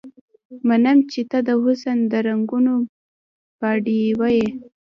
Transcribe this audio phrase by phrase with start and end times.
[0.67, 2.73] منم چې ته د حسن د رنګونو
[3.59, 4.47] باډيوه يې